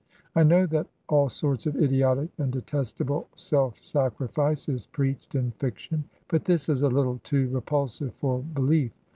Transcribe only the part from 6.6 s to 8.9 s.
is a little too repulsive for beUef